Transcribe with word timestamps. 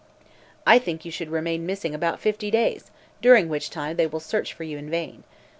"I 0.65 0.79
think 0.79 1.05
you 1.05 1.11
should 1.11 1.29
remain 1.29 1.67
missing 1.67 1.93
about 1.93 2.19
fifty 2.19 2.49
days, 2.49 2.89
during 3.21 3.49
which 3.49 3.69
time 3.69 3.97
they 3.97 4.07
will 4.07 4.19
search 4.19 4.51
for 4.51 4.63
you 4.63 4.79
in 4.79 4.89
vain. 4.89 5.23